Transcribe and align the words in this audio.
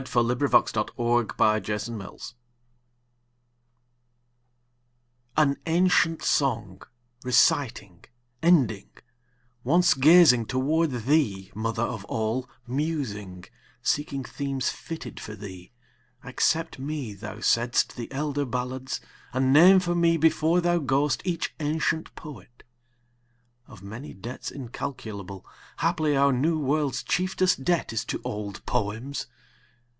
Can 0.01 0.09
I 0.15 0.33
not 0.33 0.97
know, 0.97 1.19
identify 1.39 1.59
thee? 1.59 1.63
Old 1.63 1.63
Chants 1.63 2.33
An 5.37 5.57
ancient 5.67 6.23
song, 6.23 6.81
reciting, 7.23 8.03
ending, 8.41 8.89
Once 9.63 9.93
gazing 9.93 10.47
toward 10.47 10.89
thee, 10.89 11.51
Mother 11.53 11.83
of 11.83 12.03
All, 12.05 12.49
Musing, 12.65 13.43
seeking 13.83 14.23
themes 14.23 14.69
fitted 14.69 15.19
for 15.19 15.35
thee, 15.35 15.71
Accept 16.23 16.79
me, 16.79 17.13
thou 17.13 17.35
saidst, 17.39 17.95
the 17.95 18.11
elder 18.11 18.45
ballads, 18.45 19.01
And 19.33 19.53
name 19.53 19.79
for 19.79 19.93
me 19.93 20.17
before 20.17 20.61
thou 20.61 20.79
goest 20.79 21.21
each 21.25 21.53
ancient 21.59 22.15
poet. 22.15 22.63
(Of 23.67 23.83
many 23.83 24.15
debts 24.15 24.49
incalculable, 24.49 25.45
Haply 25.77 26.15
our 26.17 26.33
New 26.33 26.57
World's 26.57 27.03
chieftest 27.03 27.63
debt 27.63 27.93
is 27.93 28.03
to 28.05 28.19
old 28.23 28.65
poems.) 28.65 29.27